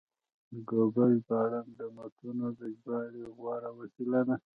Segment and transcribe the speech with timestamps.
[0.69, 4.35] ګوګل ژباړن د متنونو د ژباړې غوره وسیله ده.